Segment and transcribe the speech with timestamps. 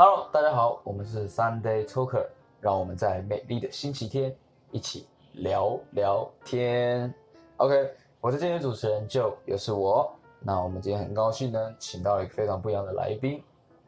[0.00, 2.24] Hello，大家好，我们是 Sunday Talker，
[2.60, 4.32] 让我们在美丽的星期天
[4.70, 7.12] 一起聊聊天。
[7.56, 7.90] OK，
[8.20, 10.08] 我是今天的主持人 Joe，也是我。
[10.38, 13.42] 那我们今天很高兴呢，请到了一个非常不一样的来宾，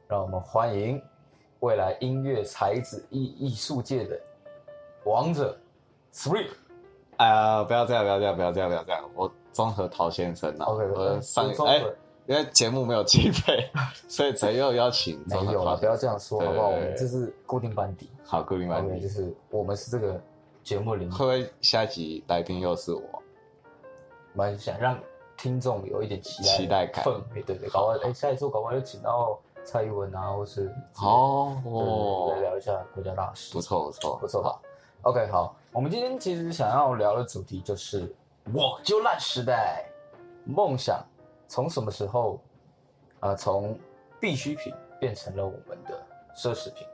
[0.08, 1.00] 让我们欢迎
[1.60, 4.20] 未来音乐才子艺艺术界的
[5.04, 5.56] 王者
[6.12, 6.48] Three。
[7.18, 9.08] 哎呀，不要这样，不要这样，不要这样，不要这样！
[9.14, 11.84] 我综合陶先生啊 OK，我上哎，
[12.26, 13.68] 因为节目没有经费，
[14.08, 16.68] 所以才又邀请没有了，不要这样说好不好？
[16.68, 19.08] 我对们这是固定班底好固定班，OK，就底。
[19.08, 20.20] 是我们是这个
[20.62, 23.02] 节目里面会不会下一集来宾又是我？
[24.32, 24.96] 蛮想让
[25.36, 34.42] 听众有一点期待期待感氛围，对对，搞不好哎，下一次我搞不好就请到蔡英文啊，或是哦对哦对，对聊一下国家大事，不错不错不错。
[34.42, 34.62] 好
[35.02, 38.14] ，OK，好，我们今天其实想要聊的主题就是
[38.52, 39.84] 我就烂时代，
[40.44, 41.04] 梦想
[41.50, 42.40] 从什么时候，
[43.18, 43.76] 呃，从
[44.20, 46.00] 必需品变成了我们的
[46.36, 46.86] 奢侈品。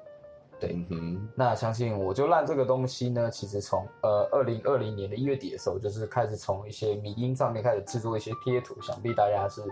[0.58, 9.62] 对嗯哼，那相信我就烂这个东西呢，其实从呃二零二零年的一月底的时候，就是开始从一些迷音上面开始制作一些贴图，想必大家是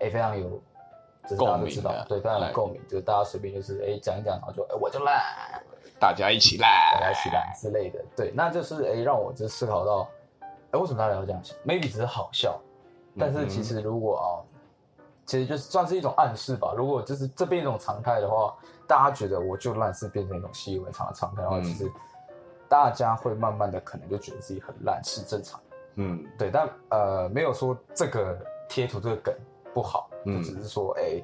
[0.00, 0.60] 哎、非常有，
[1.26, 5.18] 就是大家都知道共鸣，对，非常有哎共鸣，就是大家随便就是哎讲一讲，然后就哎、我就烂，
[5.98, 10.06] 大家一起烂大家一起烂之类的，对，那就是哎、让我就思考到，
[10.72, 12.60] 哎、为什么大家要这样想？maybe 只是好笑，
[13.18, 14.28] 但是其实如果啊、
[15.26, 16.72] 其实就是算是一种暗示吧。
[16.76, 18.54] 如果就是这边一种常态的话，
[18.86, 21.90] 大家觉得我就烂是变成一种习以为常的常态的话，嗯其实
[22.68, 25.76] 大家会慢慢的可能就觉得自己很烂是正常的。
[25.96, 28.38] 嗯对，但呃没有说这个
[28.68, 29.34] 贴图这个梗
[29.74, 31.22] 不好，就嗯只是说哎、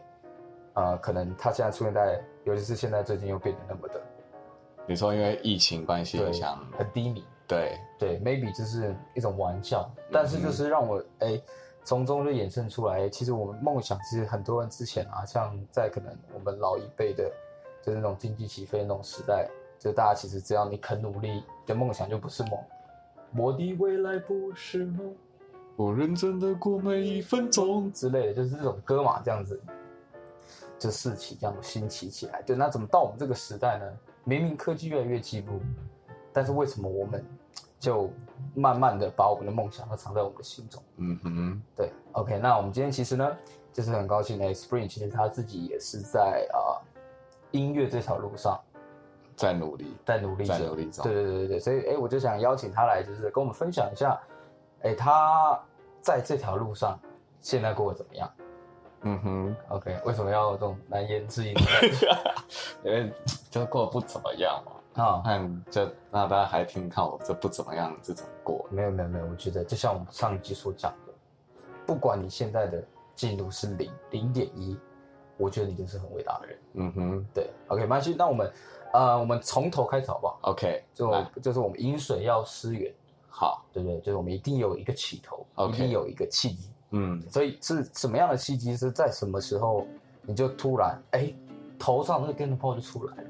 [0.74, 4.00] 呃可能它现在出现在，尤其是现在最近又变得那么的
[4.86, 11.40] 你说因为疫情关系对影响，很低迷，对，对，maybe 就是一种玩笑，嗯但是就是让我哎，
[11.84, 17.30] 从中就衍生出来，其实我们梦想，其实很多人之前啊，像在可能我们老一辈的，
[17.82, 22.58] 就是那种经济起飞的那种时代，就大家其实只要你肯努力，你的梦想就不是梦，
[23.36, 25.14] 我的未来不是梦
[25.76, 27.92] 我认真的过每一分钟。
[27.92, 29.60] 之类的，就是这种歌嘛，这样子，
[30.78, 32.40] 就士气这样兴起起来。
[32.42, 33.84] 对，那怎么到我们这个时代呢？
[34.24, 35.60] 明明科技越来越进步，
[36.32, 37.22] 但是为什么我们
[37.78, 38.08] 就
[38.54, 40.82] 慢慢的把我们的梦想都藏在我们的心中？
[40.96, 43.36] 嗯哼，对，OK，那我们今天其实呢，
[43.72, 46.78] 就是很高兴，哎，Spring 其实他自己也是在啊、
[47.50, 48.60] 音乐这条路上
[49.36, 49.94] 在努力。
[50.04, 54.20] 在努力，在努力中对对对对对，所以哎，我就想邀请他来，就是跟我们分享一下，
[54.82, 55.58] 哎，他
[56.00, 56.98] 在这条路上
[57.40, 58.30] 现在过得怎么样
[59.06, 62.08] 嗯哼，？OK，为什么要这种难言之隐的感觉
[62.84, 63.12] 因为
[63.50, 64.72] 就过得不怎么样嘛。
[65.02, 65.22] 啊？
[65.24, 68.66] 看，就那大家还听看我这不怎么样是怎么过。
[68.70, 71.12] 没有没有没有，我觉得就像我们上一集所讲的，
[71.86, 72.82] 不管你现在的
[73.14, 74.78] 进度是零零点一，
[75.36, 76.58] 我觉得你就是很伟大的人。
[76.74, 78.52] 嗯哼对，OK，没关系，那我们
[78.92, 82.92] 呃，我们从头开始好不好？，OK，就就是我们饮水要思源，
[83.28, 83.98] 好，对不对？
[84.00, 86.70] 就是我们一定有一个起头 OK 一定有一个契机。
[86.90, 88.76] 嗯所以是什么样的契机？
[88.76, 89.84] 是在什么时候
[90.22, 91.34] 你就突然哎，
[91.78, 93.24] 头上那个电灯泡就出来了？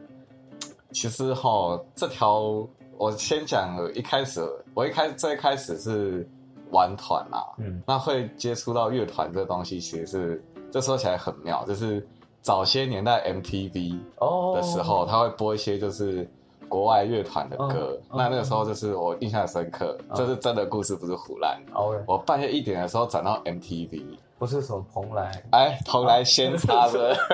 [0.95, 2.67] 其实哈，这条
[2.97, 4.41] 我先讲，一开始
[4.73, 6.27] 我一开最开始是
[6.71, 7.83] 玩团嘛，嗯。
[7.85, 12.07] 那会接触到乐团这个东西，其实是这说起来很妙，就是
[12.41, 16.27] 早些年代 MTV 哦的时候，他会播一些就是
[16.69, 21.61] 国外乐团的歌，嗯那那个时候就是我印象深刻，嗯这是真的故事，不是胡乱。
[21.73, 25.43] ，OK，我半夜一点的时候转到 MTV，不是什么蓬莱。
[25.51, 27.17] 哎，蓬莱先插的。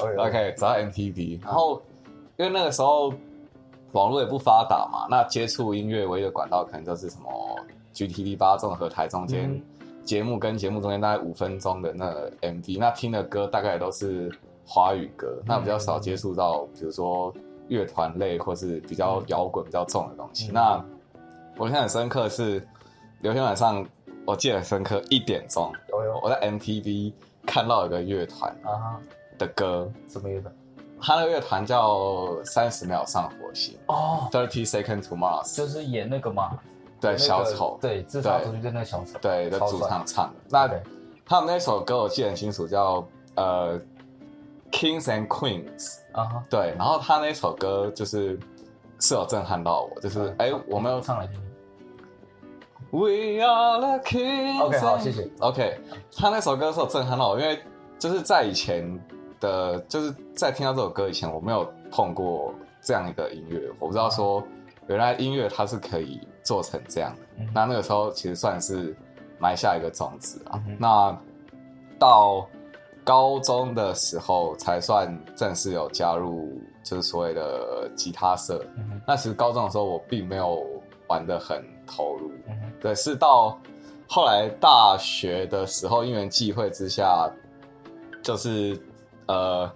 [0.00, 1.82] OK OK，找到 MTV，然后
[2.40, 3.12] 因为那个时候
[3.92, 7.30] 网络也不发达嘛，那接触音乐唯一的管道可能就是什么
[7.92, 9.62] GTV 八综合台中间、嗯
[10.02, 14.32] 节目跟节目中间大概五分钟的那个 MV，那听的歌大概也都是
[14.66, 17.32] 华语歌，那比较少接触到比如说
[17.68, 20.48] 乐团类或是比较摇滚比较重的东西。
[20.48, 20.84] 嗯那
[21.58, 22.66] 我印象很深刻是
[23.20, 23.86] 有一天晚上，
[24.24, 25.70] 我记得很深刻，一点钟
[26.22, 27.12] 我在 MTV
[27.46, 29.00] 看到有个乐团啊哈，
[29.38, 29.88] 的歌。
[30.08, 30.52] 什么乐团？
[31.00, 36.58] 他那个乐团叫三十秒上火星哦，（Thirty Second to Mars），就是演那个嘛，
[37.00, 40.34] 对那个小丑，对，自杀出去的那个小丑，对的主唱唱的。
[40.48, 40.70] 那
[41.24, 43.06] 他们那首歌我记得很清楚，叫
[43.36, 43.78] 呃
[44.70, 45.64] 《Kings and Queens》。
[46.12, 48.36] 啊哈，对，然后他那首歌就是
[48.98, 51.42] 是有震撼到我，就是哎、我们有唱来听听。
[52.90, 54.60] We are the kings。
[54.60, 55.30] OK，好谢谢。
[55.38, 55.78] OK，
[56.16, 57.62] 他那首歌是有震撼到我，因为
[57.96, 58.98] 就是在以前
[59.40, 64.42] 的，就是在听到这首歌以前，我没有碰过这样一个音乐，我不知道说
[64.86, 67.14] 原来音乐它是可以做成这样
[67.54, 68.94] 那那个时候其实算是
[69.38, 70.62] 埋下一个种子啊。
[70.78, 71.16] 那
[71.98, 72.46] 到
[73.04, 78.64] 高中的时候才算正式有加入，就是所谓的吉他社。
[79.06, 80.64] 那其实高中的时候我并没有
[81.08, 82.30] 玩的很投入，
[82.80, 83.58] 对，是到
[84.08, 87.30] 后来大学的时候，因缘际会之下，
[88.22, 88.80] 就是
[89.30, 89.70] 呃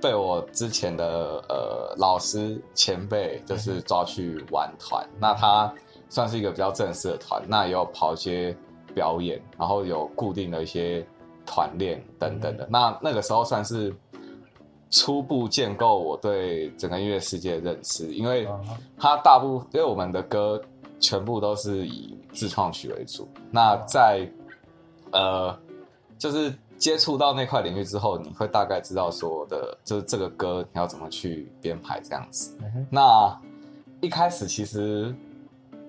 [0.00, 1.04] 被我之前的
[1.48, 5.72] 呃老师前辈就是抓去玩团，那他
[6.08, 8.56] 算是一个比较正式的团，那也有跑一些
[8.94, 11.06] 表演，然后有固定的一些
[11.44, 13.94] 团练等等的，那那个时候算是。
[14.92, 20.60] 初步建构我对整个音乐世界的认识，因为嗯哼它大部因为我们的歌
[20.98, 23.28] 全部都是以自创曲为主。
[23.52, 24.28] 那在
[25.12, 25.56] 呃，
[26.18, 32.56] 就是接触到那块领域之后，你会大概知道说的，就是这个歌你要怎么去编排这样子。
[32.62, 33.38] 嗯，那
[34.00, 35.14] 一开始其实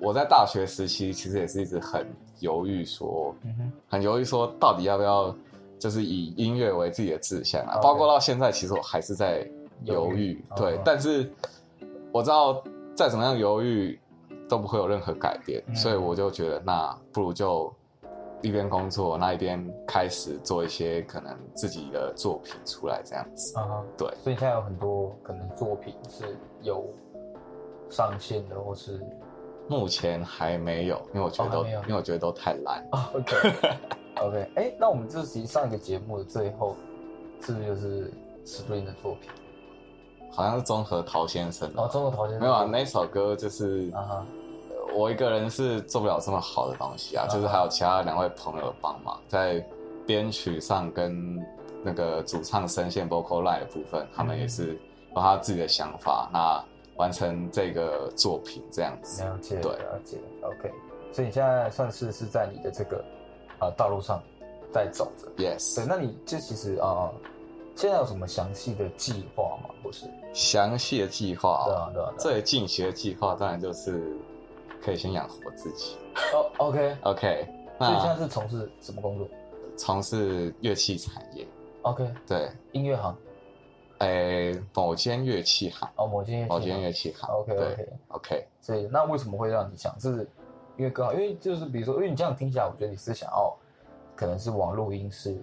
[0.02, 2.06] 我在大学时期其实也是一直很
[2.42, 5.34] 犹豫说，嗯，很犹豫说到底要不要
[5.80, 9.50] 就是以音乐为自己的志向啊包括到现在，其实我还是在
[9.86, 10.46] 犹犹豫豫。
[10.58, 10.82] 对，哦。
[10.84, 11.32] 但是
[12.12, 12.62] 我知道
[12.94, 13.98] 再怎么样犹豫
[14.50, 15.76] 都不会有任何改变，嗯。
[15.76, 17.74] 所以我就觉得那不如就
[18.42, 23.58] 一边工作，那一边开始做一些可能自己的作品出来这样子。
[23.58, 26.86] 啊哈，对，所以现在有很多可能作品是有
[27.90, 29.00] 上线的，或是
[29.68, 32.86] 目前还没有，因为我觉得都，因为我觉得都太烂。
[32.92, 33.54] 啊，OK。
[34.22, 36.76] OK，哎，那我们这集上一个节目的最后，
[37.42, 38.14] 是不是就是
[38.46, 39.30] Spring 的作品？
[40.32, 43.92] 好像是综合陶先生哦，综合陶先生没有啊，那首歌就是
[45.02, 47.28] 我一个人是做不了这么好的东西啊，啊。
[47.28, 49.60] 就是还有其他两位朋友的帮忙，在
[50.06, 51.44] 编曲上跟
[51.84, 54.80] 那个主唱声线 vocal line 的部分，他们也是
[55.16, 56.64] 有他自己的想法，那
[56.98, 59.24] 完成这个作品这样子。
[59.24, 59.72] 了解对。
[59.72, 60.72] 了解，OK，
[61.12, 63.04] 所以你现在算是是在你的这个
[63.60, 64.22] 呃道路上
[64.72, 65.28] 在走着。
[65.44, 67.14] Yes，那你这其实啊、呃
[67.74, 69.70] 现在有什么详细的计划吗？
[69.82, 70.06] 不是？
[70.34, 72.12] 详细的计划、对啊对啊。
[72.20, 74.16] 最近期的计划当然就是
[74.84, 75.98] 可以先养活自己。
[76.34, 77.48] 哦，OK，OK，
[77.78, 79.28] 所以现在是从事什么工作？
[79.78, 81.48] 从事乐器产业
[81.84, 83.16] ，？OK，对，音乐行？
[84.00, 87.30] 诶，某间乐器行，哦，某间乐器某行间乐器行。
[87.30, 89.98] OK OK OK，所以那为什么会让你想？
[90.00, 90.28] 是
[90.78, 93.56] 因为刚好，因为就是比如说，因为你这样听起来，我觉得你是想要
[94.16, 95.40] 可能是往录音师，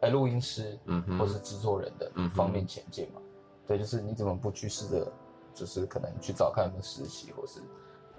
[0.00, 1.18] 哎，录音师，嗯哼。
[1.18, 3.20] 或是制作人的嗯方面前进嘛？
[3.66, 5.10] 对，就是你怎么不去试着，
[5.54, 7.60] 就是可能去找看有没有实习，或是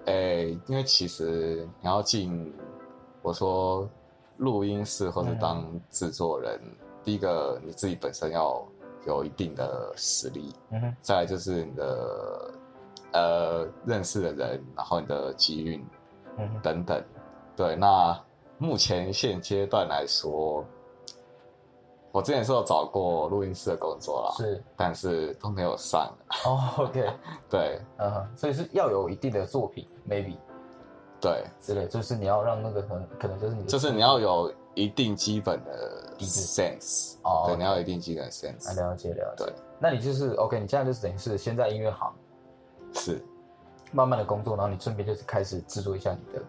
[0.06, 2.52] 诶，因为其实你要进，
[3.22, 3.88] 我说
[4.38, 6.60] 录音室或者嗯当制作人，
[7.04, 8.64] 第一个你自己本身要
[9.06, 12.54] 有一定的实力，嗯哼，再来就是你的
[13.12, 15.84] 呃认识的人，然后你的机运
[16.38, 17.04] 嗯哼，等等。
[17.56, 18.18] 对，那
[18.58, 20.64] 目前现阶段来说，
[22.16, 24.64] 我之前是有找过录音室的工作啦，是。
[24.74, 26.10] 但是都没有上。
[26.46, 27.12] 哦，OK，
[27.46, 27.78] 对。
[27.98, 30.34] 嗯哼，所以是要有一定的作品，maybe。
[31.20, 39.54] 对，之类，就是你要让那个可能可能就是你，就是你要有一定基本的 sense，哦对你要有一定基本的啊，sense，了解了解对。
[39.78, 42.10] 那你就是 OK，你现在就是等于是先在音乐行
[42.94, 43.22] 是，
[43.92, 46.42] 慢慢的工作，然后你顺便就是开始制作一下你的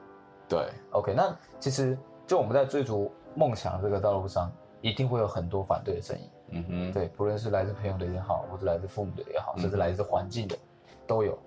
[0.48, 4.50] 对，OK，那其实就我们在追逐梦想这个道路上，
[4.82, 10.58] 一定会有很多反对的声音，嗯哼，对，不论是来自朋友的也好，或者来自父母的也好，嗯甚至来自环境的，
[11.06, 11.38] 都有，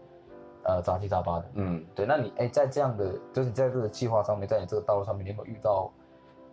[0.65, 1.45] 呃，杂七杂八的。
[1.55, 5.93] 嗯，对，那你哎，在这样的，就是你在这个计划上面，在你这个道路上面，你有没有遇到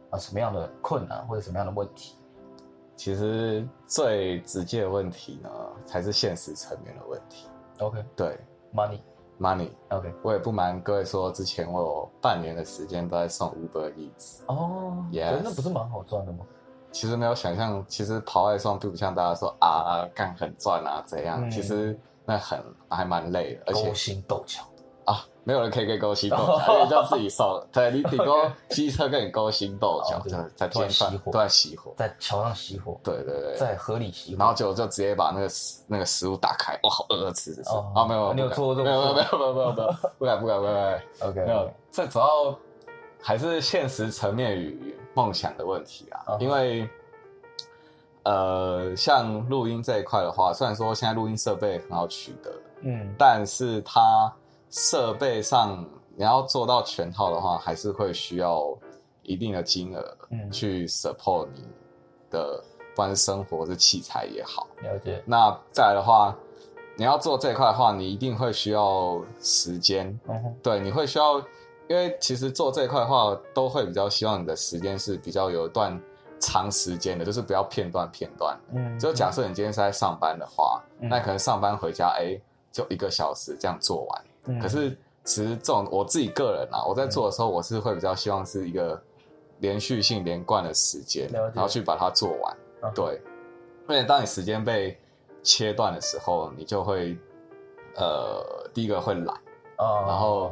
[0.10, 2.15] 啊、什么样的困难或者什么样的问题？
[2.96, 5.50] 其实最直接的问题呢，
[5.86, 7.48] 才是现实层面的问题。
[7.79, 8.39] OK，money，OK，、对
[9.39, 9.69] ，money，
[10.24, 15.05] 我也不瞒各位说，之前我有半年的时间都在送 Uber Eats，哦。
[15.12, 16.46] Yes 那不是蛮好赚的吗？
[16.98, 24.62] 其实没有想象，其实跑外送并不像大家说啊干很赚啊怎样，嗯其实那很还蛮累的，而且勾心斗角。
[25.06, 27.66] 啊，没有人可以跟勾心斗角， 因为就自己送。
[27.72, 30.20] 对你顶多 机车跟你勾心斗角
[30.54, 31.94] 在突然天上熄火都在熄火。
[31.96, 35.48] 在桥上熄火，对对对，在河里熄火，然后就就直接把那个
[35.88, 37.70] 那个食物打开，哇，好饿，吃吃吃。
[37.70, 41.04] 哦啊，没有，你有做过这种没有没有事没有没有没有没有，不敢不敢不敢不敢。
[41.30, 42.27] OK，没有，这主要
[43.22, 46.21] 还是现实层面与梦想的问题啊。
[46.29, 46.88] 嗯因为
[48.24, 54.31] 呃，像录音这一块的话，虽然说现在录音设备很好取得，嗯，但是它
[54.69, 55.83] 设备上
[56.15, 58.77] 你要做到全套的话，还是会需要
[59.24, 60.51] 一定的金额嗯。
[60.51, 61.63] 去 support 你
[62.29, 62.62] 的，
[62.93, 64.67] 不管是生活是器材也好。
[64.83, 66.36] 了解，那再来的话，
[66.97, 71.41] 你要做这一块的话，你一定会需要时间，嗯，对，你会需要，
[71.88, 76.00] 因为其实做这一块的话，都会比较希望你的时间是比较有一段
[76.39, 78.58] 长时间的，就是不要片段片段。
[78.74, 82.39] 嗯，就假设你今天是在上班的话，嗯那可能上班回家，哎、
[82.72, 84.25] 就一个小时这样做完。
[84.46, 84.91] 嗯可是
[85.24, 89.01] 其实这种我自己个人啊，我在做的时候，我是会比较希望是一个
[89.60, 92.58] 连续性连贯的时间，然后去把它做完。
[92.84, 93.22] 嗯对，
[93.89, 94.98] 因为当你时间被
[95.41, 97.17] 切断的时候，你就会
[97.96, 99.36] 呃，第一个会懒，
[99.77, 100.51] 啊，然后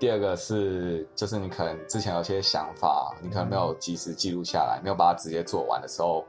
[0.00, 6.24] 第二个是就是你可能之前有些想法，你可能没有及时记录下来，没有把它直接做完的时候，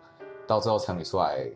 [0.45, 1.49] 到最后成品出来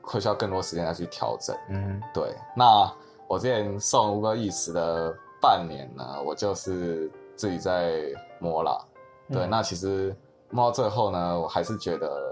[0.00, 1.54] 会需要更多时间再去调整。
[1.68, 2.90] 嗯对，那
[3.26, 8.00] 我之前送乌哥一时的半年呢，我就是自己在
[8.38, 8.80] 摸啦。
[9.28, 10.14] 对，嗯那其实
[10.50, 12.22] 摸到最后呢，我还是觉得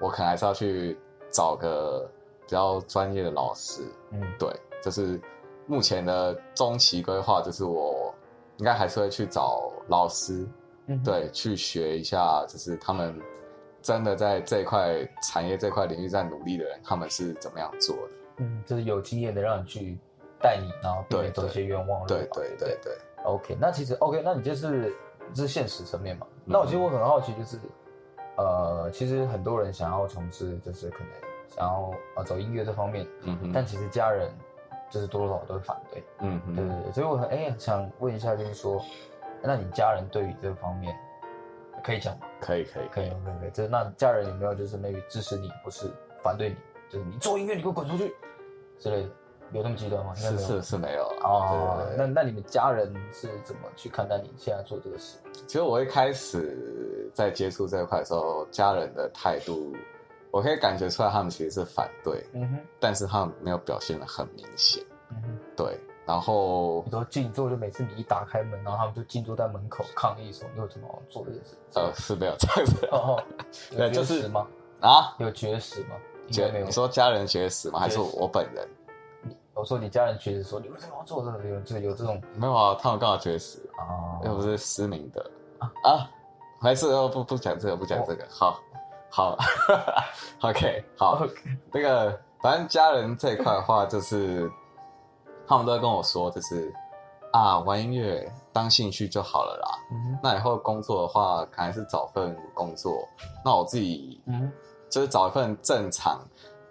[0.00, 0.98] 我可能还是要去
[1.30, 3.82] 找个比较专业的老师。
[4.12, 4.48] 嗯对，
[4.82, 5.20] 就是
[5.66, 7.93] 目前的中期规划，就是我
[8.58, 10.46] 应该还是会去找老师，
[10.86, 13.20] 嗯，对，去学一下，就是他们
[13.82, 18.12] 真的在这一块产业这块领域在努力的人，他们是怎么样做的。
[18.38, 19.98] 嗯，就是有经验的让你去
[20.40, 22.06] 带你，然后避免对走一些冤枉路。
[22.06, 24.92] 对对对对，OK，那其实 OK，那你就是
[25.32, 26.26] 这是现实层面嘛？
[26.44, 27.58] 那我其实我很好奇，就是
[28.36, 31.08] 呃，其实很多人想要从事，就是可能
[31.48, 33.06] 想要呃走音乐这方面，
[33.52, 34.30] 但其实家人
[34.90, 36.02] 就是多多少少都会反对。
[36.20, 38.82] 嗯哼，对对对，所以我很哎、想问一下，就是说，
[39.42, 40.96] 那你家人对于这方面
[41.82, 42.26] 可以讲吗？
[42.40, 43.50] 可以可以可以，可以，可以。
[43.50, 45.90] 就是那家人有没有就是 maybe 支持你，或是
[46.22, 46.56] 反对你？
[46.90, 48.14] 就是你做音乐，你给我滚出去
[48.78, 49.08] 之类的，
[49.52, 50.14] 有那么极端吗？
[50.14, 51.22] 是是是没有了。
[51.24, 55.18] 哦对，对对那那你们家人是怎么去看待你现在做这个事？
[55.46, 59.74] 其实我一开始在接触这一块的时候，家人的态度，
[60.34, 64.84] 我可以感觉出来他们其实是反对，嗯哼，但是他们没有表现的很明显。
[65.10, 65.38] 嗯哼。
[65.56, 73.22] 对，然后你说静坐，就每次你一打开门，然后他们就静坐在门口抗议说：“你为什么要做这件事？”呃是没有这样子哦哦，
[73.70, 74.44] 有绝对就是食吗？
[74.80, 75.94] 啊，有绝食吗？
[76.26, 76.72] 应觉该没有你。
[76.72, 77.78] 说家人绝食吗？
[77.78, 78.68] 还是我本人？
[79.54, 81.48] 我说你家人绝食，说你为什么要做这个？
[81.48, 84.18] 有这有这种没有啊，他们刚好绝食，啊？
[84.24, 85.30] 又不是失明的
[85.84, 86.10] 啊，
[86.60, 88.58] 还是哦不不讲这个，不讲这个，好，
[89.16, 89.38] 好，
[90.42, 91.32] OK，好，OK，
[91.72, 94.50] 那个反正家人这一块的话，就是
[95.46, 96.74] 他们都会跟我说，就是
[97.32, 99.78] 啊，玩音乐当兴趣就好了啦。
[99.92, 102.92] 嗯那以后工作的话，可能还是找份工作。
[103.44, 104.50] 那我自己嗯
[104.90, 106.20] 就是找一份正常、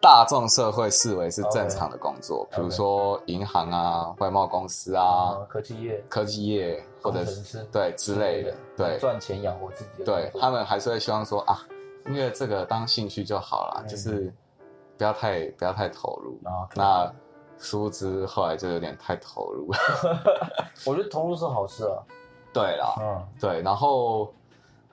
[0.01, 2.45] 大众社会视为是正常的工作。
[2.51, 6.03] 比如说银行啊、外贸公司啊、啊，科技业。
[6.09, 8.97] 科技业或者是对之类的，对。
[8.99, 11.65] 赚钱养活自己的对他们还是会希望说啊，
[12.07, 14.33] 音乐这个当兴趣就好啦，嗯就是
[14.97, 16.39] 不要太不要太投入。
[16.43, 17.13] 啊，那
[17.57, 19.71] 殊不知后来就有点太投入。
[20.85, 21.97] 我觉得投入是好事啊。
[22.53, 24.31] 对啦，嗯对，然后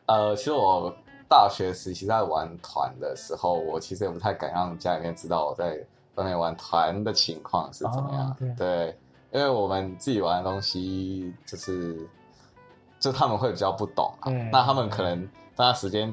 [0.07, 0.90] 呃，其实我
[1.29, 5.79] 大学时期在玩团的时候，我其实也不太敢让家里面知道我在
[6.14, 8.31] 外面玩团的情况是怎么样。
[8.31, 8.99] 哦对对，
[9.33, 12.09] 因为我们自己玩的东西就是，
[12.99, 14.31] 就他们会比较不懂啊。
[14.31, 15.23] 嗯那他们可能
[15.55, 16.12] 在那时间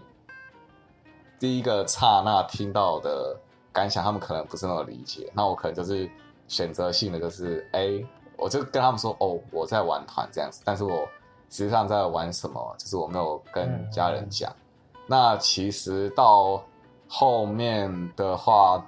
[1.39, 3.37] 第一个刹那听到的
[3.71, 5.29] 感想，他们可能不是那么理解。
[5.33, 6.09] 那我可能就是
[6.47, 8.03] 选择性的，就是哎、
[8.37, 11.07] 我就跟他们说哦，我在玩团这样子，但是我
[11.49, 14.51] 实际上在玩什么，就是我没有跟家人讲。
[15.05, 16.61] 那其实到
[17.07, 18.83] 后面的话，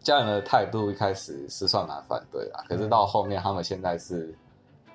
[0.00, 4.32] 家人的态度一开始是算蛮反对的，可是到后面他们现在是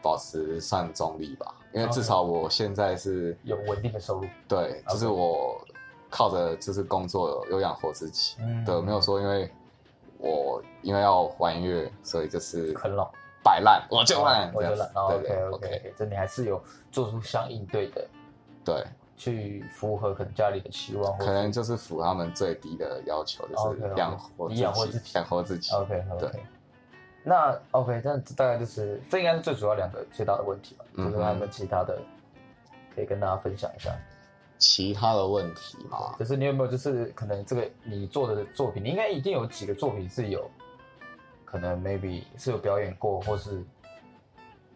[0.02, 4.26] 保持算中立吧，因为至少我现在是有稳定的收入。
[4.48, 5.60] 对，就是我
[6.10, 9.52] 靠着就是工作有养活自己，嗯对，没有说因为
[10.18, 13.12] 我因为要玩音乐，所以就是啃老，
[13.44, 16.62] 摆烂，我就烂，我觉得这样子，哦对 OK 对 OK OK，这你还是有
[16.92, 18.08] 做出相应对的，
[18.64, 18.84] 对，
[19.16, 25.74] 去符合可能家里的期望，可能就是符合他们最低的要求，就是养活你养活自己养活自己。
[25.74, 26.44] OK OK 对。
[27.24, 32.00] 那 OK，但大概就是这应该是最主要两个最大的问题吧，就是还有没有其他的
[32.96, 33.92] 可以跟大家分享一下？
[34.58, 40.50] 其他的问题嘛，就是你有没有就是可能这个你做的作品，你应该一定有几个作品是有
[41.46, 43.64] 可能 maybe 是有表演过，或是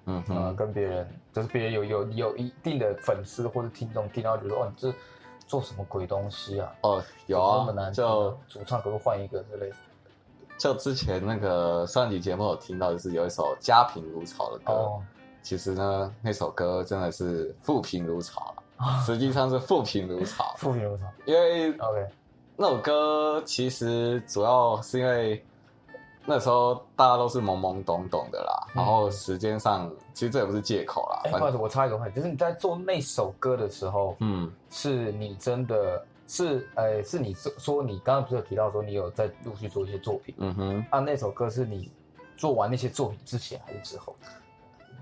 [0.05, 4.93] 嗯呃，跟别人就是别人有有有一定的粉丝或者听众听到觉得哦你这
[5.47, 6.73] 做什么鬼东西啊？
[6.81, 8.37] 哦，有啊那么难，就啊？
[8.47, 9.75] 主唱可不换一个之类的？
[10.57, 15.03] 就之前那个上集节目有听到，就是有一首家贫如潮的歌，哦，
[15.41, 18.60] 其实呢，那首歌真的是富贫如潮啊了，
[19.05, 21.03] 实际上是富贫如潮，富平如潮。
[21.25, 22.07] 因为 OK，
[22.55, 25.43] 那首歌其实主要是因为
[26.25, 40.99] 那时候大家都是懵懵懂懂的啦，嗯然后时间上其实这也不是借口啦，哎，反不好意思，我插一个话题，就是你在做那首歌的时候，嗯是你真的是呃是你说说你刚刚不是有提到说你有在陆续做一些作品嗯哼，啊？
[40.99, 41.91] 那首歌是你
[42.37, 44.15] 做完那些作品之前还是之后？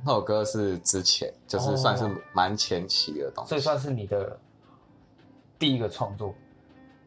[0.06, 4.38] 那首歌是之前，就是算是蛮前期的东西，所以算是你的
[5.58, 6.34] 第一个创作，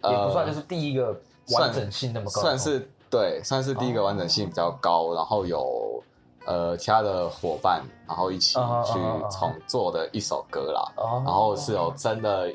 [0.03, 1.19] 呃也不算就是第一个
[1.55, 6.03] 完整性那么高算是对，算是第一个完整性比较高，然后有
[6.47, 10.93] 呃其他的伙伴，然后一起去啊哈啊哈重做的一首歌啦。
[10.97, 12.53] 哦，然后是有真的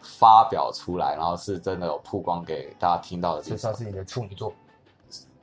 [0.00, 4.52] 发表出来，然后是真的有曝光给大家听到的这算，是你的处女作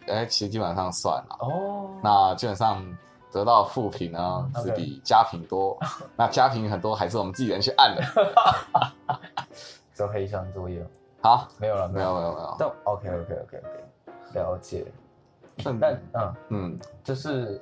[0.08, 1.38] 哎，其实基本上算了。
[1.40, 1.90] 哦。
[2.04, 2.86] 那基本上
[3.36, 5.78] 得到的负评呢是比家评多，
[6.16, 8.02] 那家评很多还是我们自己人去按的。
[9.94, 10.82] 做黑箱作业
[11.22, 13.60] 好，没有了，没有没有没有，但 OK OK OK OK，
[14.36, 14.86] 了解。
[15.62, 17.62] 但但嗯，嗯就是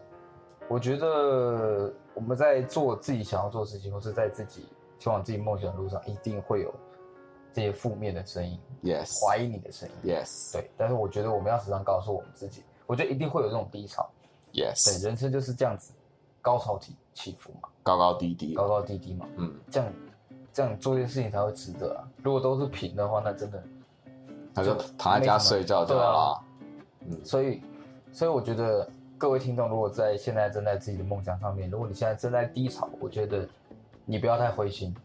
[0.68, 4.68] 我觉得我们在做自己想要做的事情，或是在自己
[5.00, 6.72] 前往自己梦想的路上，一定会有
[7.52, 10.14] 这些负面的声音、，yes 怀疑你的声音。
[10.14, 14.08] yes 对，但是我觉得我们要时常告诉我们自己，我觉得一定会有这种低潮。
[14.54, 15.92] 对，yes，对人生就是这样子，
[16.42, 19.94] 高潮起起伏嘛，高高低低，高高低低嘛，嗯，这样
[20.54, 22.08] 这样做这件事情才会值得啊。
[22.24, 23.64] 如果都是平的话，那真的
[24.54, 26.44] 那就躺在家睡觉就好了。
[27.08, 27.26] 嗯。
[27.26, 27.62] 所以，
[28.12, 33.48] 所以我觉得各位听众，如果在现在正在自己的梦想上面，如果你现在正在低潮，我觉得
[34.06, 34.96] 你不要太灰心，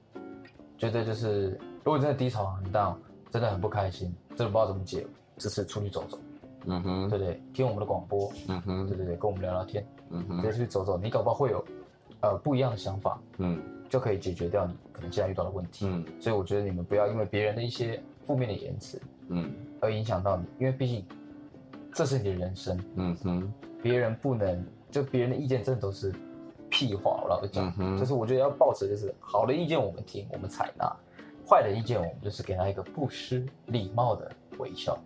[0.76, 1.50] 觉得就是
[1.84, 2.96] 如果你真的低潮很大，
[3.30, 5.06] 真的很不开心，真的不知道怎么解，
[5.38, 6.18] 就是出去走走，
[6.66, 7.42] 嗯哼，对不对？
[7.52, 11.64] 听我们的广播，嗯哼，对对对，跟我们聊聊天，嗯直接哼，出去走走，你搞不好会有
[12.20, 15.86] 呃不一样的想法，嗯就可以解决掉你可能现在遇到的问题。
[15.88, 21.04] 嗯所以我觉得你们不要因为别人的一些负面的言辞嗯而影响到你，因为毕竟
[21.94, 22.78] 这是你的人生。
[22.96, 26.12] 嗯哼，别人不能，就别人的意见真的都是
[26.68, 27.20] 屁话。
[27.22, 30.86] 我老实讲，嗯就是我觉得要抱持就是好的意见我们听，我们采纳；
[31.48, 34.98] 坏的意见我们就是给他一个不失礼貌的微笑。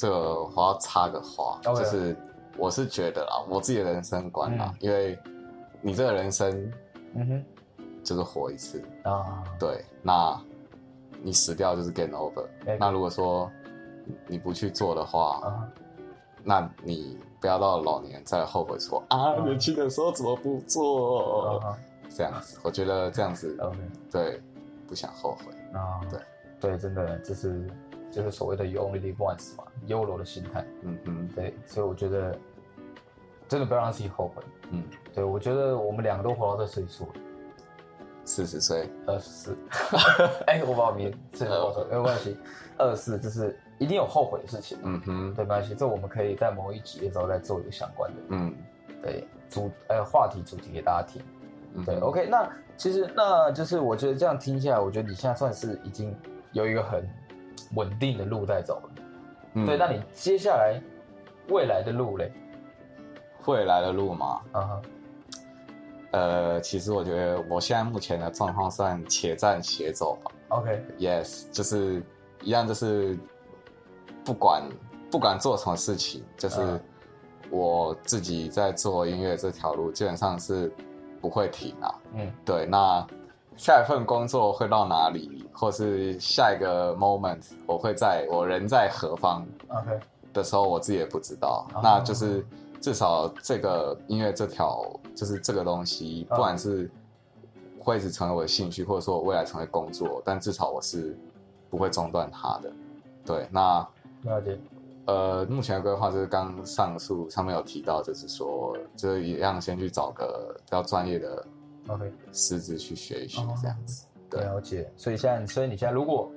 [0.00, 2.16] 这个我要插个话就是
[2.56, 5.18] 我是觉得啦，我自己的人生观啦，因为
[5.82, 6.72] 你这个人生
[7.14, 7.44] 嗯哼。
[8.02, 10.40] 就是活一次，哼啊，对，那
[11.22, 12.46] 你死掉就是 game over。
[12.66, 13.48] 哎那如果说
[14.26, 15.68] 你不去做的话，啊，
[16.42, 21.58] 那你不要到老年再后悔说啊，嗯年轻的时候怎么不做？
[21.58, 21.76] 啊。
[22.08, 23.54] 这样子，我觉得这样子
[24.10, 24.42] 对，
[24.88, 25.78] 不想后悔。
[25.78, 26.18] 啊，对。
[26.58, 27.68] 对，真的就是
[28.10, 30.64] 就是所谓的 you only live once 嘛，YOLO 的心态。
[30.82, 32.36] 嗯嗯，对，所以我觉得
[33.48, 34.42] 真的不要让自己后悔。
[34.70, 37.12] 嗯，对，我觉得我们两个都活到这岁数了。
[38.24, 39.56] 四十岁，二十四，
[40.46, 42.36] 哎，我把我名字报错，没有关系。
[42.78, 48.54] 二十四就是一定有后悔的事情，嗯哼，对，没关系，这我们可以在某一集的时候再做一个相关的，嗯，
[49.02, 51.22] 对主呃话题主题给大家听。
[51.84, 56.14] 对，OK，那其实那就是我觉得这样听下来，我觉得你现在算是已经
[56.52, 57.08] 有一个很
[57.74, 58.90] 稳定的路在走了。
[59.54, 60.80] 嗯对，那你接下来
[61.48, 62.32] 未来的路嘞？
[63.46, 64.40] 未来的路嘛，
[66.12, 70.30] 呃，其实我觉得我现在目前的状况算且战且走吧。
[70.50, 72.02] ，OK，Yes，就是
[72.42, 73.18] 一样，就是
[74.24, 74.62] 不管
[75.10, 76.80] 不管做什么事情，就是嗯
[77.50, 80.72] 我自己在做音乐这条路，基本上是
[81.20, 81.94] 不会停啊。
[82.14, 83.04] 嗯对，那
[83.60, 90.00] 下一份工作会到哪里，或是下一个 moment 我会在我人在何方，OK，
[90.32, 91.66] 的时候，我自己也不知道。
[91.74, 92.42] 哦那就是
[92.80, 94.82] 至少这个音乐这条，
[95.14, 96.90] 就是这个东西，嗯不管是
[97.78, 101.14] 会一直成为我的兴趣，或者说我未来成为工作，但至少我是
[101.68, 102.72] 不会中断它的。
[103.26, 103.86] 对，那
[104.22, 104.58] 了解，
[105.04, 111.44] 呃，目前的规划就是刚上述上面有提到，就是说，就是一样先去找个比较专业的
[111.94, 114.06] OK，师资去学一学哦，这样子。
[114.30, 114.90] 对了解。
[114.96, 116.30] 所以现在，所以你现在如果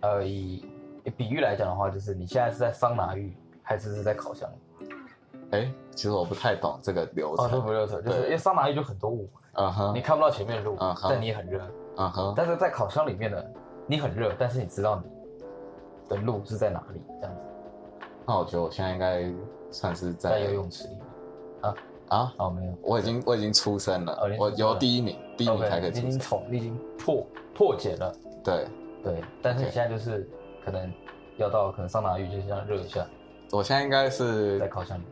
[0.00, 0.64] 呃以
[1.04, 4.50] 以比喻来讲的话，就是你现在是在桑拿浴，还是是在烤箱？
[5.52, 7.50] 哎，其实我不太懂这个流哦，程。
[7.50, 11.60] 这不流程，就是因为桑拿浴就很多雾，嗯哼你，看不到前面的路嗯，好但你也很热。
[11.98, 13.44] 嗯哼，但是在烤箱里面呢，
[13.86, 15.10] 你很热，但是你知道你
[16.08, 17.40] 的路是在哪里，这样子，
[18.26, 19.30] 那我觉得我现在应该
[19.70, 21.04] 算是在在游泳池里面。
[21.60, 21.74] 啊，
[22.38, 22.72] 哦，没有。
[22.82, 24.66] 我已经我已经出生了，哦你出生了。
[24.66, 26.18] 我游第一名，第一名才可以已经。
[26.18, 28.66] 从你已经破破解了，对，
[29.02, 30.28] 对，但是你 OK 现在就是
[30.64, 30.92] 可能
[31.38, 33.06] 要到可能桑拿浴，就是这样热一下，
[33.50, 35.02] 我现在应该是在烤箱里。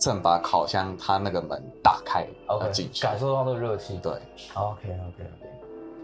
[0.00, 3.02] 正把烤箱它那个门打开要，OK，进去。
[3.02, 3.98] 感受到那个热气。
[4.02, 4.12] 对
[4.54, 5.50] ，OK OK OK，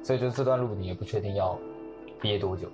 [0.02, 1.58] 所以就是这段路你也不确定要
[2.20, 2.68] 憋多久，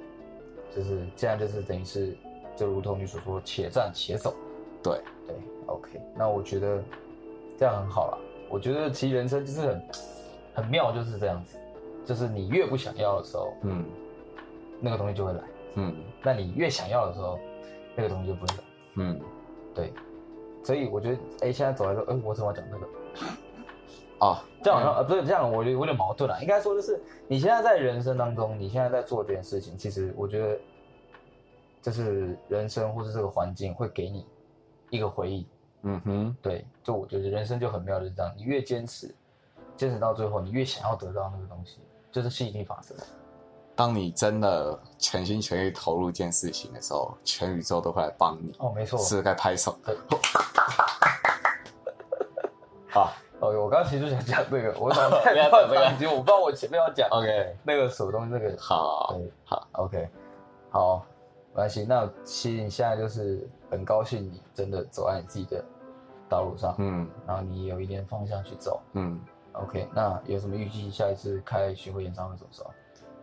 [0.75, 2.17] 就是这样，就是等于是
[2.57, 4.35] 就如同你所说，且战且走。
[4.83, 6.83] 对，对，OK，那我觉得
[7.57, 8.19] 这样很好啦。
[8.49, 9.89] 我觉得其实人生就是很
[10.55, 11.59] 很妙，就是这样子，
[12.05, 13.85] 就是你越不想要的时候，嗯，
[14.81, 15.41] 那个东西就会来。
[15.75, 17.39] 嗯那你越想要的时候，
[17.95, 18.65] 那个东西就不会来。
[18.95, 19.21] 嗯，
[19.75, 19.93] 对，
[20.65, 22.87] 所以我觉得，哎，现在走来说，哎，我怎么讲这个？
[24.21, 26.41] 哦， 这样好像呃，不是这样，我有有点矛盾了。
[26.41, 30.59] 应该说就是，你现在在人生当中，你现在在做这件事情，其实我觉得，
[31.83, 34.25] 就是人生或是这个环境会给你
[34.89, 35.47] 一个回忆。
[35.89, 39.15] 嗯哼，对，就我觉得人生就很妙，就是这样，你越坚持，
[39.77, 41.79] 坚持到最后，你越想要得到那个东西，
[42.11, 42.93] 就是吸引力法则。
[43.77, 48.99] 当你真的全心全意投入一件事情的时候，全宇宙都会来帮你，哦，没错。
[48.99, 49.79] 是该拍手。
[49.85, 49.97] 对。
[52.89, 55.35] 好，哦，我刚刚其实就想讲这个，我 脑袋
[55.69, 60.09] 不要讲这个我不知道我前面要讲 OK，那个什么东西，那个好，对好，OK，
[60.71, 61.07] 好，
[61.53, 61.85] 没关系。
[61.85, 65.63] 那其实你现在就是很高兴，你真的走在你自己的
[66.29, 67.09] 道路上，嗯。
[67.27, 68.81] 然后你有一点方向去走。
[68.93, 69.21] 嗯
[69.53, 72.71] ，OK，那有什么预计下一次开巡回演唱会什么时候？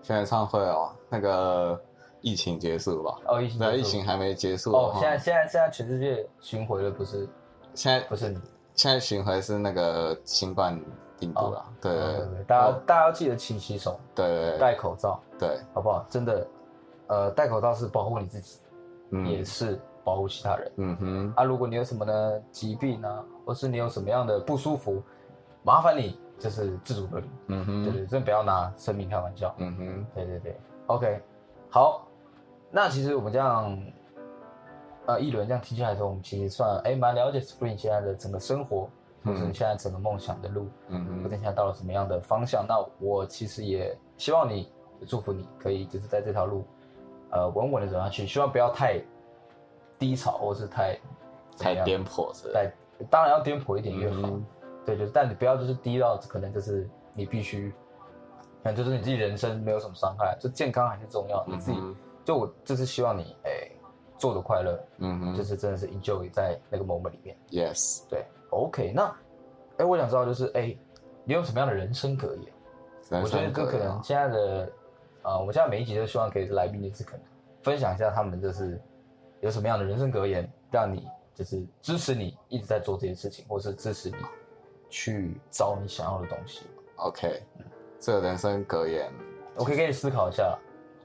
[0.02, 1.82] 现在演唱会哦，那个
[2.22, 3.18] 疫情结束吧？
[3.26, 4.74] 哦，疫情对，疫情还没结束。
[4.74, 7.28] 哦，现在现在现在全世界巡回的不是
[7.74, 8.40] 现在不是你，
[8.76, 10.78] 现在巡回是那个新冠
[11.18, 11.94] 病毒啦，对。
[11.94, 14.58] 对对大家大家要记得勤洗手，对对。
[14.60, 16.06] 戴口罩，对，好不好？
[16.10, 16.48] 真的，
[17.08, 18.60] 呃，戴口罩是保护你自己，
[19.12, 19.26] 嗯。
[19.26, 20.72] 也是保护其他人。
[20.78, 25.02] 嗯哼，啊，如果你有什么呢疾病啊，或是你有什么样的不舒服，
[25.64, 29.54] 麻烦你就是自主隔离，嗯哼，对对，真的不要拿生命开玩笑。
[29.58, 31.22] 嗯哼，对对对，OK，
[31.70, 32.08] 好，
[32.70, 33.82] 那其实我们这样，
[35.06, 38.90] 呃，一轮这样听下来之后，我们其实算哎蛮了解 Spring 现在的整个生活，
[39.24, 42.66] 或是你现在整个梦想的路，嗯哼，或者现在到了什么样的方向。
[42.68, 44.70] 那我其实也希望你，
[45.08, 46.66] 祝福你可以就是在这条路，
[47.32, 49.02] 呃，稳稳的走下去，希望不要太
[50.00, 51.00] 低潮，或是太
[51.58, 52.54] 太颠簸是吧？
[52.54, 52.72] 对，
[53.10, 54.22] 当然要颠簸一点越好。
[54.24, 54.46] 嗯
[54.86, 57.70] 对，就是，但你不要就是低到可能就是你必须，
[58.62, 61.42] 可能就是你自己人生没有什么伤害，就健康还是重要。
[61.48, 63.70] 你自己、嗯就我就是希望你哎
[64.18, 67.38] 做的快乐，嗯哼，就是真的是 enjoy 在那个 moment 里面。
[67.50, 69.14] yes，对，OK，那
[69.78, 70.74] 哎我想知道就是哎
[71.26, 73.22] 你有什么样的人生格言？
[73.22, 74.70] 我觉得这可能现在的
[75.22, 77.22] 呃我们现在每一集都希望给来宾就是可能
[77.62, 78.82] 分享一下他们就是
[79.44, 84.16] 有什么样的人生格言，让你就是支持你一直在做这些事情，或是支持你
[84.90, 86.62] 去找你想要的东西。
[86.96, 87.44] OK，
[88.00, 89.12] 这个人生格言
[89.56, 90.58] 我可以给你思考一下，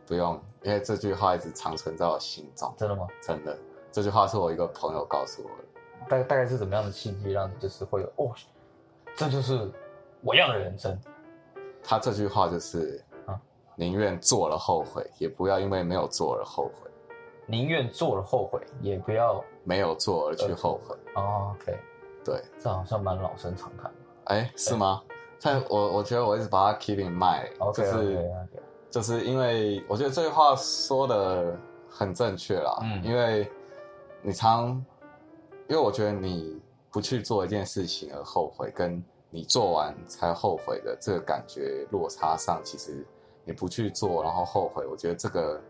[0.07, 3.09] 不用，因为这句话一直长存在我心中，真的吗？
[3.21, 3.59] 真的，
[3.91, 5.65] 这句话是我一个朋友告诉我的。
[6.09, 8.33] 大大概是怎么样的契机让你就是会有哦，
[9.17, 9.69] 这就是
[10.21, 10.97] 我要的人生？
[11.83, 13.35] 他这句话就是啊，
[13.75, 16.89] 宁愿做了后悔，也不要因为没有做而后悔；
[17.51, 20.95] 宁愿做了后悔，也不要没有做而去后悔。
[21.15, 21.79] 哦 OK，
[22.23, 23.93] 对，这好像蛮老生常谈的。
[24.25, 25.03] 哎，是吗？
[25.41, 28.31] 但我我觉得我一直把它 keep in mind，OK 就是
[28.91, 31.57] 就是因为我觉得这句话说的
[31.89, 33.51] 很正确啦，嗯因为
[34.21, 34.85] 你常，
[35.69, 43.07] 因为我觉得你不去做一件事情而后悔，跟你做完才后悔的这个感觉落差上，其实
[43.45, 45.61] 你不去做然后后悔，我觉得这个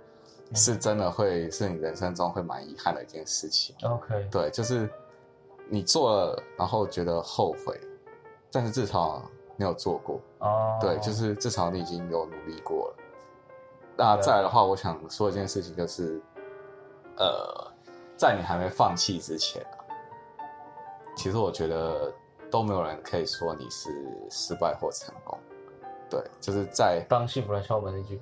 [0.55, 3.75] 是真的会是你人生中会蛮遗憾的一件事情。
[3.83, 4.89] OK，对，就是
[5.69, 7.79] 你做了，然后觉得后悔，
[8.51, 9.23] 但是至少
[9.57, 12.97] 你有做过，哦，对，就是至少你已经有努力过了。
[13.97, 16.23] 那再来的话，我想说一件事情，就是，
[17.17, 17.73] 呃，
[18.17, 19.77] 在你还没放弃之前啊，
[21.17, 22.13] 其实我觉得
[22.51, 23.91] 都没有人可以说你是
[24.31, 25.37] 失败或成功。
[26.09, 28.19] 对，就是在当幸福来敲门那句，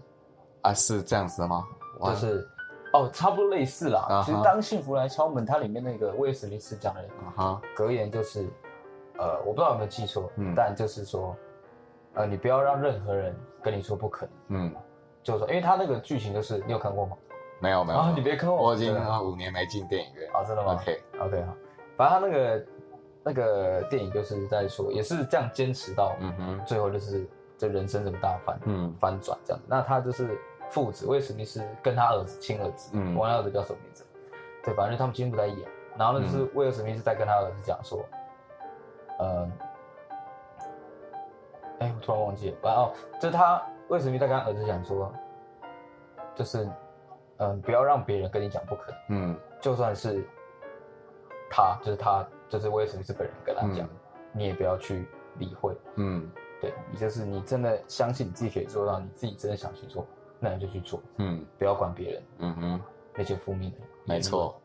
[0.62, 1.64] 啊，是这样子的吗？
[2.00, 2.10] 哇。
[2.10, 2.48] 就是
[2.92, 4.00] 哦，差不多类似啦。
[4.08, 4.22] 啊哈。
[4.24, 8.48] 其实当幸福来敲门，它里面那个威尔史密斯讲的啊哈，格言就是，
[9.18, 10.54] 呃，我不知道有没有记错，嗯。
[10.56, 11.36] 但就是说，
[12.14, 14.74] 呃，你不要让任何人跟你说不可能，嗯，
[15.22, 17.16] 就是说，因为他那个剧情就是你有看过吗？
[17.60, 20.30] 没有没有，啊，你别坑我，我已经五年没进电影院。
[20.32, 21.56] 啊，真的吗？OK，OK 好，
[21.96, 22.66] 反正他那个
[23.24, 27.26] 那个电影就是在说，也是这样坚持到嗯哼，最后，就是
[27.58, 28.94] 这人生这么大翻嗯。
[29.00, 29.62] 翻转这样。
[29.66, 30.38] 那他就是
[30.70, 33.14] 父子，威尔史密斯跟他儿子亲儿子，嗯。
[33.14, 34.04] 我忘了儿子叫什么名字，
[34.64, 35.68] 对，反正他们今天不在演。
[35.96, 38.04] 然后呢，就是威尔史密斯在跟他儿子讲说，
[39.20, 39.52] 嗯，
[41.78, 45.12] 哎，我突然忘记了，反正哦，就是他威尔史密斯在跟他儿子讲说，
[46.34, 46.68] 就是
[47.38, 49.00] 嗯，不要让别人跟你讲不可能。
[49.08, 49.36] 嗯。
[49.60, 50.22] 就算是
[51.50, 53.90] 他，就是他，就是威尔史密斯本人跟他讲，嗯。
[54.32, 55.74] 你也不要去理会。
[55.94, 56.30] 嗯。
[56.58, 60.06] 对你就是你真的相信你自己可以做到，你自己真的想去做，
[60.38, 62.80] 那你就去做，嗯不要管别人嗯哼，
[63.14, 63.78] 那些负面的。
[64.04, 64.60] 没错，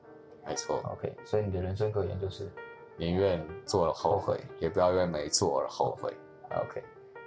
[0.45, 0.81] 没错。
[0.93, 2.49] OK，所以你的人生格言就是
[2.97, 6.13] 宁愿做了后悔，也不要因为没做而后悔。
[6.49, 6.83] OK。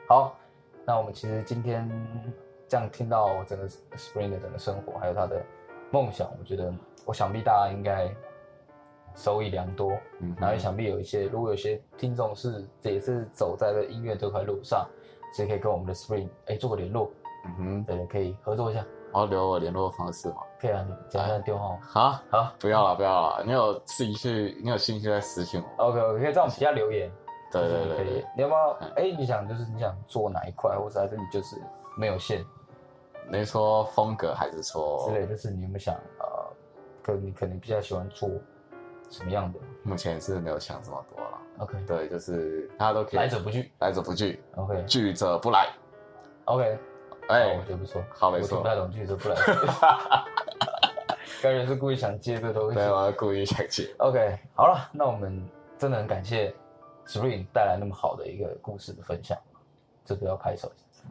[0.08, 0.36] 好，
[0.84, 1.90] 那我们其实今天
[2.68, 5.42] 这样听到整个 Spring 的整个生活，还有他的
[5.90, 6.72] 梦想，我觉得
[7.06, 8.14] 我想必大家应该
[9.16, 9.92] 收益良多。
[10.20, 14.86] 嗯然后也想必有一些，如果有些听众是也是走在这音乐这块路上，
[15.32, 17.10] 其实可以跟我们的 Spring 哎做个联络，
[17.44, 20.36] 嗯哼，对，可以合作一下，然后留我联络方式嘛？
[20.60, 21.78] 可以啊，你讲一下电话吗。
[21.82, 25.84] 好，好不要了，不要了，你有自己去，你有兴趣再私信我。
[25.84, 27.10] ，OK OK，可以在我们底下留言。
[27.52, 28.26] 对对对，。
[28.34, 28.70] 你要不要？
[28.96, 31.56] 哎，你想就是你想做哪一块，或者还是你就是
[31.96, 32.44] 没有线
[33.30, 36.26] 你说风格还是说之类，就是你有没有想呃，
[37.02, 38.28] 可你可能比较喜欢做
[39.08, 41.38] 什么样的目前是没有想这么多了。
[41.58, 43.72] ？OK，对，就是大家都可以来者不拒。
[43.78, 45.68] 来者不拒，OK 拒者不来。
[46.46, 46.78] OK，
[47.28, 48.02] 哎我觉得不错。
[48.10, 49.36] 好没错我听不太懂拒者不来。
[51.42, 52.90] 感觉是故意想接这东西对，。
[52.90, 53.94] 我要故意想接。
[53.98, 55.46] OK，好了，那我们
[55.78, 56.54] 真的很感谢
[57.06, 59.36] Spring 带来那么好的一个故事的分享，
[60.04, 61.04] 这个要拍手一下。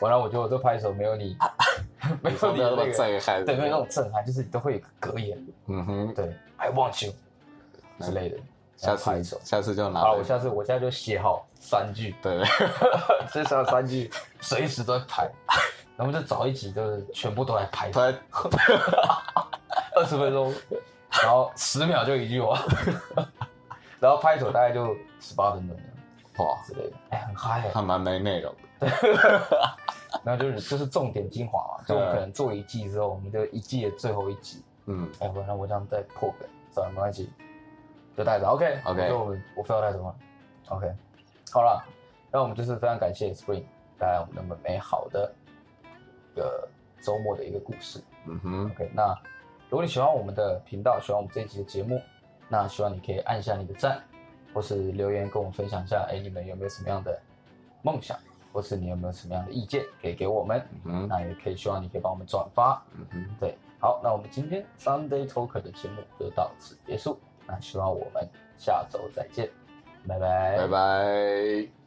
[0.00, 1.36] 完了，我觉得我这拍手没有你，
[2.22, 7.12] 没有你那么震撼，对，没有那种震撼，就是你都会有个格言，嗯哼，对，I want you
[8.00, 8.38] 之类的，
[8.76, 9.38] 下然后拍手。
[9.38, 12.42] 次下次就拿好我下次我现在就写好三句，对，
[13.32, 14.10] 至少三句，
[14.40, 15.30] 随时都在拍，
[15.96, 18.14] 然后就找一集，就是全部都在拍拍，
[19.96, 20.52] 二十分钟，
[21.22, 22.58] 然后十秒就一句话，
[24.00, 25.76] 然后拍手大概就十八分钟
[26.44, 27.70] 哇，之类的，哎，很嗨哎。
[27.72, 28.52] 还蛮没内容。
[28.80, 28.88] 的。
[30.24, 37.30] 然后就是就是重点精华嘛，就可能做一季之后，我们就一季的最后一集，嗯，哎，不然我这样再破梗，算了，没关系，
[38.16, 38.46] 就带着。
[38.46, 40.14] OK OK 就我们我非要带走吗
[40.68, 40.92] ？OK，
[41.52, 41.84] 好了，
[42.30, 43.64] 那我们就是非常感谢 Spring
[43.98, 45.32] 带来我们那么美好的
[46.32, 46.68] 一个
[47.02, 48.02] 周末的一个故事。
[48.26, 49.14] 嗯哼，OK，那
[49.68, 52.00] 如果你喜欢我们的频道，喜欢我们这一集的节目，
[52.48, 54.02] 那希望你可以按下你的赞，
[54.52, 57.18] 或是留言跟我们分享一下，哎，你们有没有什么样的
[57.82, 58.16] 梦想，
[58.52, 60.66] 或是你有没有什么样的意见可以给我们？
[60.84, 62.82] 嗯，那也可以希望你可以帮我们转发。
[62.92, 67.18] 嗯哼，对，好，那我们今天 Sunday Talker 的节目就到此结束。
[67.46, 68.28] 那希望我们
[68.58, 69.48] 下周再见，
[70.08, 71.83] 拜拜，拜拜。